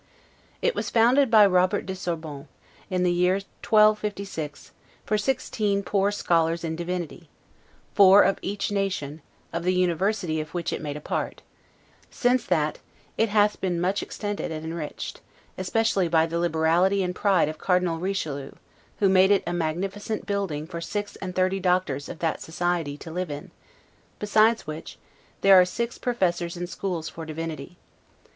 [0.63, 2.47] It was founded by Robert de Sorbon,
[2.89, 4.71] in the year 1256
[5.05, 7.29] for sixteen poor scholars in divinity;
[7.93, 9.21] four of each nation,
[9.53, 11.43] of the university of which it made a part;
[12.09, 12.79] since that
[13.15, 15.21] it hath been much extended and enriched,
[15.55, 18.53] especially by the liberality and pride of Cardinal Richelieu;
[19.01, 23.11] who made it a magnificent building for six and thirty doctors of that society to
[23.11, 23.51] live in;
[24.17, 24.97] besides which,
[25.41, 27.77] there are six professors and schools for divinity.